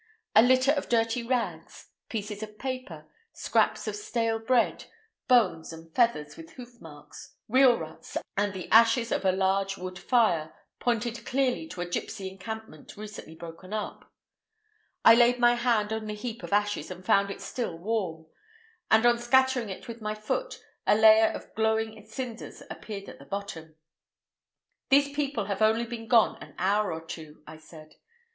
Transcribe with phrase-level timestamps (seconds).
[0.35, 4.85] A litter of dirty rags, pieces of paper, scraps of stale bread,
[5.27, 9.99] bones and feathers, with hoof marks, wheel ruts, and the ashes of a large wood
[9.99, 14.11] fire, pointed clearly to a gipsy encampment recently broken up.
[15.05, 18.25] I laid my hand on the heap of ashes, and found it still warm,
[18.89, 23.25] and on scattering it with my foot a layer of glowing cinders appeared at the
[23.25, 23.75] bottom.
[24.89, 27.97] "These people have only been gone an hour or two," I said.